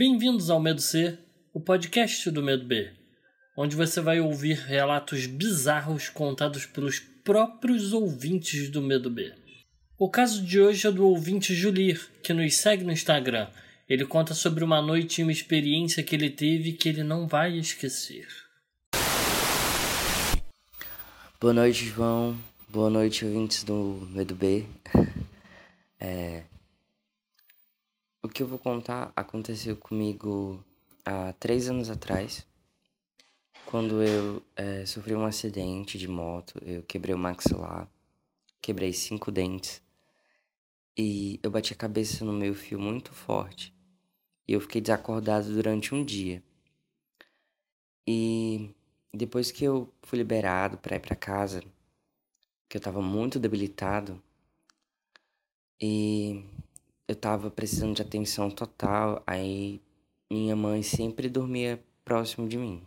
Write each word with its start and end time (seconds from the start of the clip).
Bem-vindos 0.00 0.48
ao 0.48 0.60
Medo 0.60 0.80
C, 0.80 1.18
o 1.52 1.58
podcast 1.58 2.30
do 2.30 2.40
Medo 2.40 2.64
B, 2.64 2.88
onde 3.56 3.74
você 3.74 4.00
vai 4.00 4.20
ouvir 4.20 4.56
relatos 4.56 5.26
bizarros 5.26 6.08
contados 6.08 6.64
pelos 6.66 7.00
próprios 7.00 7.92
ouvintes 7.92 8.70
do 8.70 8.80
Medo 8.80 9.10
B. 9.10 9.34
O 9.98 10.08
caso 10.08 10.40
de 10.40 10.60
hoje 10.60 10.86
é 10.86 10.92
do 10.92 11.04
ouvinte 11.04 11.52
Julir, 11.52 12.00
que 12.22 12.32
nos 12.32 12.54
segue 12.54 12.84
no 12.84 12.92
Instagram. 12.92 13.48
Ele 13.88 14.06
conta 14.06 14.34
sobre 14.34 14.62
uma 14.62 14.80
noite 14.80 15.20
e 15.20 15.24
uma 15.24 15.32
experiência 15.32 16.00
que 16.04 16.14
ele 16.14 16.30
teve 16.30 16.74
que 16.74 16.88
ele 16.88 17.02
não 17.02 17.26
vai 17.26 17.58
esquecer. 17.58 18.28
Boa 21.40 21.52
noite, 21.52 21.86
João. 21.86 22.38
Boa 22.68 22.88
noite, 22.88 23.24
ouvintes 23.24 23.64
do 23.64 24.08
Medo 24.12 24.36
B. 24.36 24.64
É... 26.00 26.44
O 28.28 28.30
que 28.30 28.42
eu 28.42 28.46
vou 28.46 28.58
contar 28.58 29.10
aconteceu 29.16 29.74
comigo 29.74 30.62
há 31.02 31.32
três 31.32 31.66
anos 31.66 31.88
atrás, 31.88 32.46
quando 33.64 34.02
eu 34.02 34.42
é, 34.54 34.84
sofri 34.84 35.14
um 35.14 35.24
acidente 35.24 35.96
de 35.96 36.06
moto. 36.06 36.60
Eu 36.62 36.82
quebrei 36.82 37.14
o 37.14 37.18
maxilar, 37.18 37.88
quebrei 38.60 38.92
cinco 38.92 39.32
dentes 39.32 39.80
e 40.94 41.40
eu 41.42 41.50
bati 41.50 41.72
a 41.72 41.76
cabeça 41.76 42.22
no 42.22 42.34
meio 42.34 42.54
fio 42.54 42.78
muito 42.78 43.14
forte. 43.14 43.74
E 44.46 44.52
eu 44.52 44.60
fiquei 44.60 44.82
desacordado 44.82 45.50
durante 45.50 45.94
um 45.94 46.04
dia. 46.04 46.42
E 48.06 48.74
depois 49.10 49.50
que 49.50 49.64
eu 49.64 49.90
fui 50.02 50.18
liberado 50.18 50.76
para 50.76 50.96
ir 50.96 51.00
para 51.00 51.16
casa, 51.16 51.62
que 52.68 52.76
eu 52.76 52.78
estava 52.78 53.00
muito 53.00 53.38
debilitado 53.38 54.22
e 55.80 56.44
eu 57.08 57.14
estava 57.14 57.50
precisando 57.50 57.96
de 57.96 58.02
atenção 58.02 58.50
total, 58.50 59.22
aí 59.26 59.80
minha 60.30 60.54
mãe 60.54 60.82
sempre 60.82 61.30
dormia 61.30 61.82
próximo 62.04 62.46
de 62.46 62.58
mim. 62.58 62.86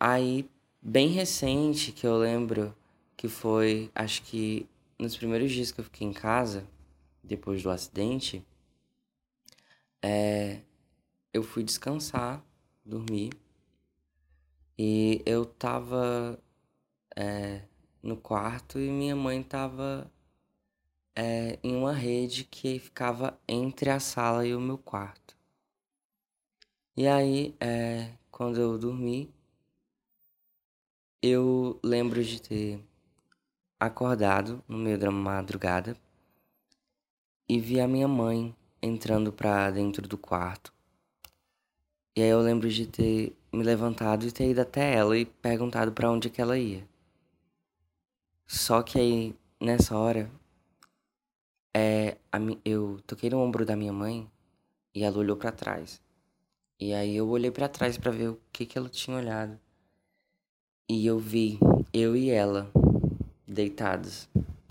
Aí, 0.00 0.48
bem 0.80 1.08
recente, 1.08 1.92
que 1.92 2.06
eu 2.06 2.16
lembro 2.16 2.74
que 3.14 3.28
foi, 3.28 3.90
acho 3.94 4.22
que 4.22 4.66
nos 4.98 5.14
primeiros 5.14 5.52
dias 5.52 5.70
que 5.70 5.80
eu 5.80 5.84
fiquei 5.84 6.06
em 6.06 6.12
casa, 6.14 6.66
depois 7.22 7.62
do 7.62 7.68
acidente, 7.68 8.42
é, 10.02 10.62
eu 11.34 11.42
fui 11.42 11.62
descansar, 11.62 12.42
dormir, 12.82 13.30
e 14.78 15.20
eu 15.26 15.44
tava 15.44 16.42
é, 17.14 17.60
no 18.02 18.16
quarto 18.16 18.78
e 18.78 18.88
minha 18.88 19.14
mãe 19.14 19.42
estava 19.42 20.10
é, 21.14 21.58
em 21.62 21.74
uma 21.74 21.92
rede 21.92 22.44
que 22.44 22.78
ficava 22.78 23.38
entre 23.48 23.90
a 23.90 24.00
sala 24.00 24.46
e 24.46 24.54
o 24.54 24.60
meu 24.60 24.78
quarto. 24.78 25.36
E 26.96 27.06
aí, 27.06 27.54
é, 27.60 28.12
quando 28.30 28.60
eu 28.60 28.78
dormi, 28.78 29.32
eu 31.22 31.78
lembro 31.82 32.22
de 32.22 32.40
ter 32.40 32.80
acordado 33.78 34.62
no 34.68 34.78
meio 34.78 34.98
da 34.98 35.10
madrugada 35.10 35.96
e 37.48 37.58
vi 37.58 37.80
a 37.80 37.88
minha 37.88 38.08
mãe 38.08 38.54
entrando 38.82 39.32
para 39.32 39.70
dentro 39.70 40.06
do 40.06 40.16
quarto. 40.16 40.72
E 42.16 42.22
aí 42.22 42.28
eu 42.28 42.40
lembro 42.40 42.68
de 42.68 42.86
ter 42.86 43.36
me 43.52 43.62
levantado 43.62 44.26
e 44.26 44.32
ter 44.32 44.50
ido 44.50 44.60
até 44.60 44.94
ela 44.94 45.16
e 45.16 45.24
perguntado 45.24 45.92
para 45.92 46.10
onde 46.10 46.30
que 46.30 46.40
ela 46.40 46.58
ia. 46.58 46.86
Só 48.46 48.82
que 48.82 48.98
aí, 48.98 49.34
nessa 49.60 49.96
hora, 49.96 50.30
é, 51.74 52.16
a, 52.32 52.38
eu 52.64 53.00
toquei 53.06 53.30
no 53.30 53.38
ombro 53.38 53.64
da 53.64 53.76
minha 53.76 53.92
mãe 53.92 54.30
e 54.94 55.02
ela 55.02 55.18
olhou 55.18 55.36
para 55.36 55.52
trás. 55.52 56.00
E 56.78 56.92
aí 56.92 57.16
eu 57.16 57.28
olhei 57.28 57.50
para 57.50 57.68
trás 57.68 57.98
para 57.98 58.10
ver 58.10 58.28
o 58.28 58.40
que 58.52 58.66
que 58.66 58.78
ela 58.78 58.88
tinha 58.88 59.16
olhado. 59.16 59.58
E 60.88 61.06
eu 61.06 61.18
vi 61.18 61.58
eu 61.92 62.16
e 62.16 62.30
ela 62.30 62.70
deitados. 63.46 64.28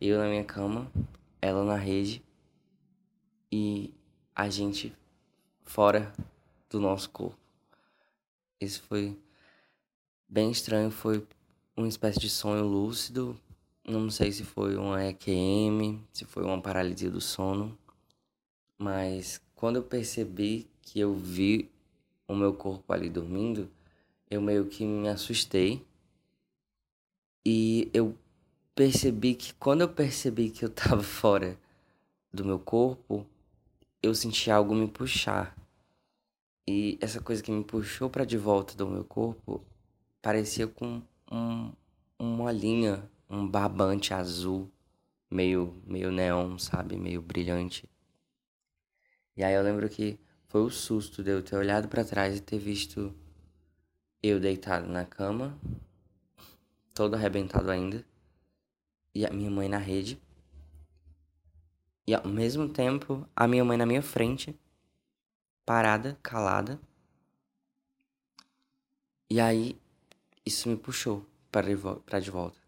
Eu 0.00 0.18
na 0.18 0.28
minha 0.28 0.44
cama, 0.44 0.90
ela 1.40 1.64
na 1.64 1.76
rede 1.76 2.22
e 3.50 3.94
a 4.34 4.48
gente 4.48 4.92
fora 5.62 6.12
do 6.68 6.80
nosso 6.80 7.08
corpo. 7.10 7.38
Isso 8.60 8.82
foi 8.82 9.18
bem 10.28 10.50
estranho, 10.50 10.90
foi 10.90 11.26
uma 11.76 11.88
espécie 11.88 12.18
de 12.18 12.30
sonho 12.30 12.64
lúcido, 12.64 13.38
não 13.84 14.10
sei 14.10 14.30
se 14.32 14.44
foi 14.44 14.76
uma 14.76 15.04
EQM, 15.04 16.00
se 16.12 16.24
foi 16.24 16.44
uma 16.44 16.60
paralisia 16.60 17.10
do 17.10 17.20
sono, 17.20 17.76
mas 18.78 19.40
quando 19.54 19.76
eu 19.76 19.82
percebi 19.82 20.68
que 20.80 21.00
eu 21.00 21.14
vi 21.14 21.70
o 22.28 22.34
meu 22.34 22.54
corpo 22.54 22.92
ali 22.92 23.08
dormindo, 23.08 23.70
eu 24.30 24.40
meio 24.40 24.66
que 24.66 24.84
me 24.84 25.08
assustei. 25.08 25.84
E 27.44 27.90
eu 27.92 28.16
percebi 28.74 29.34
que 29.34 29.52
quando 29.54 29.82
eu 29.82 29.88
percebi 29.88 30.50
que 30.50 30.64
eu 30.64 30.70
tava 30.70 31.02
fora 31.04 31.58
do 32.32 32.44
meu 32.44 32.58
corpo, 32.58 33.26
eu 34.02 34.14
senti 34.14 34.50
algo 34.50 34.74
me 34.74 34.88
puxar. 34.88 35.56
E 36.66 36.96
essa 37.00 37.20
coisa 37.20 37.42
que 37.42 37.50
me 37.50 37.64
puxou 37.64 38.08
para 38.08 38.24
de 38.24 38.38
volta 38.38 38.74
do 38.76 38.86
meu 38.86 39.04
corpo 39.04 39.64
parecia 40.20 40.66
com 40.66 41.02
um, 41.30 41.72
uma 42.18 42.52
linha 42.52 43.08
um 43.32 43.48
barbante 43.48 44.12
azul, 44.12 44.70
meio, 45.30 45.82
meio 45.86 46.12
neon, 46.12 46.58
sabe? 46.58 46.98
Meio 46.98 47.22
brilhante. 47.22 47.88
E 49.34 49.42
aí 49.42 49.54
eu 49.54 49.62
lembro 49.62 49.88
que 49.88 50.20
foi 50.48 50.60
o 50.60 50.70
susto 50.70 51.22
de 51.22 51.30
eu 51.30 51.42
ter 51.42 51.56
olhado 51.56 51.88
para 51.88 52.04
trás 52.04 52.36
e 52.36 52.42
ter 52.42 52.58
visto 52.58 53.14
eu 54.22 54.38
deitado 54.38 54.86
na 54.86 55.06
cama, 55.06 55.58
todo 56.94 57.14
arrebentado 57.14 57.70
ainda, 57.70 58.04
e 59.14 59.24
a 59.24 59.30
minha 59.30 59.50
mãe 59.50 59.66
na 59.66 59.78
rede. 59.78 60.20
E 62.06 62.14
ao 62.14 62.28
mesmo 62.28 62.68
tempo, 62.68 63.26
a 63.34 63.48
minha 63.48 63.64
mãe 63.64 63.78
na 63.78 63.86
minha 63.86 64.02
frente, 64.02 64.54
parada, 65.64 66.18
calada. 66.22 66.78
E 69.30 69.40
aí, 69.40 69.80
isso 70.44 70.68
me 70.68 70.76
puxou 70.76 71.26
para 71.50 72.20
de 72.20 72.30
volta 72.30 72.61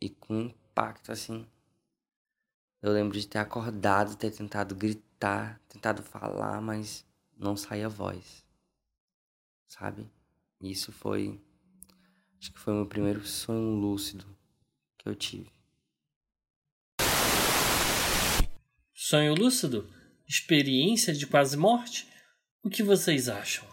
e 0.00 0.08
com 0.08 0.40
impacto 0.40 1.12
assim. 1.12 1.46
Eu 2.80 2.92
lembro 2.92 3.18
de 3.18 3.26
ter 3.26 3.38
acordado, 3.38 4.16
ter 4.16 4.30
tentado 4.30 4.74
gritar, 4.74 5.60
tentado 5.68 6.02
falar, 6.02 6.60
mas 6.60 7.04
não 7.36 7.56
saía 7.56 7.88
voz. 7.88 8.44
Sabe? 9.66 10.08
Isso 10.60 10.92
foi. 10.92 11.40
Acho 12.40 12.52
que 12.52 12.58
foi 12.58 12.72
o 12.72 12.76
meu 12.76 12.86
primeiro 12.86 13.26
sonho 13.26 13.74
lúcido 13.74 14.24
que 14.96 15.08
eu 15.08 15.14
tive. 15.14 15.50
Sonho 18.94 19.34
lúcido? 19.34 19.88
Experiência 20.26 21.12
de 21.12 21.26
quase 21.26 21.56
morte? 21.56 22.06
O 22.62 22.70
que 22.70 22.82
vocês 22.82 23.28
acham? 23.28 23.66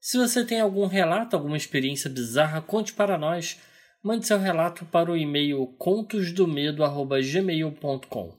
Se 0.00 0.16
você 0.16 0.44
tem 0.44 0.60
algum 0.60 0.86
relato, 0.86 1.36
alguma 1.36 1.56
experiência 1.56 2.10
bizarra, 2.10 2.62
conte 2.62 2.92
para 2.92 3.18
nós 3.18 3.58
mande 4.02 4.26
seu 4.26 4.38
relato 4.38 4.84
para 4.86 5.10
o 5.10 5.16
e-mail 5.16 5.66
contosdomedo.gmail.com. 5.78 8.38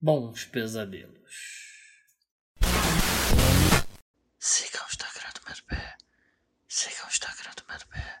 Bons 0.00 0.44
pesadelos. 0.44 1.16
Siga 4.38 4.78
o 4.82 4.86
Instagram 4.88 5.32
do 5.34 5.40
Merpé. 5.48 5.96
Siga 6.68 7.04
o 7.04 7.08
Instagram 7.08 7.52
do 7.56 7.64
Merpé. 7.68 8.18